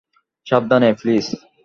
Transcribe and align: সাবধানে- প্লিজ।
সাবধানে- 0.47 0.89
প্লিজ। 0.99 1.25